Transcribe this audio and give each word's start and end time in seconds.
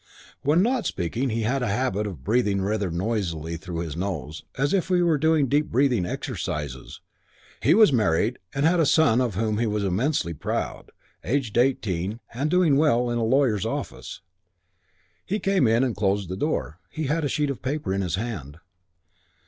When 0.41 0.63
not 0.63 0.87
speaking 0.87 1.29
he 1.29 1.43
had 1.43 1.61
a 1.61 1.67
habit 1.67 2.07
of 2.07 2.23
breathing 2.23 2.61
rather 2.63 2.89
noisily 2.89 3.55
through 3.55 3.81
his 3.81 3.95
nose 3.95 4.43
as 4.57 4.73
if 4.73 4.87
he 4.87 5.03
were 5.03 5.19
doing 5.19 5.45
deep 5.47 5.67
breathing 5.69 6.07
exercises. 6.07 7.01
He 7.61 7.75
was 7.75 7.93
married 7.93 8.39
and 8.55 8.65
had 8.65 8.79
a 8.79 8.85
son 8.87 9.21
of 9.21 9.35
whom 9.35 9.59
he 9.59 9.67
was 9.67 9.83
immensely 9.83 10.33
proud, 10.33 10.91
aged 11.23 11.55
eighteen 11.55 12.19
and 12.33 12.49
doing 12.49 12.77
well 12.77 13.11
in 13.11 13.19
a 13.19 13.23
lawyer's 13.23 13.63
office. 13.63 14.21
He 15.23 15.37
came 15.37 15.67
in 15.67 15.83
and 15.83 15.95
closed 15.95 16.29
the 16.29 16.35
door. 16.35 16.79
He 16.89 17.03
had 17.03 17.23
a 17.23 17.29
sheet 17.29 17.51
of 17.51 17.61
paper 17.61 17.93
in 17.93 18.01
his 18.01 18.15
hand. 18.15 18.57